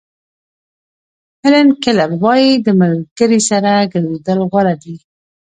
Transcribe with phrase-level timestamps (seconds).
[1.43, 4.95] هیلن کیلر وایي د ملګري سره ګرځېدل غوره دي.